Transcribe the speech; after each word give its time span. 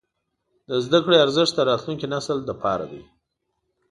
د 0.67 0.69
زده 0.85 0.99
کړې 1.05 1.17
ارزښت 1.25 1.53
د 1.55 1.59
راتلونکي 1.69 2.05
نسل 2.13 2.37
لپاره 2.49 2.85
دی. 2.91 3.03